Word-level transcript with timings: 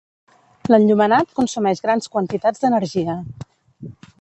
L'enllumenat 0.73 1.35
consumeix 1.41 1.83
grans 1.85 2.09
quantitats 2.15 2.65
d'energia. 2.65 3.19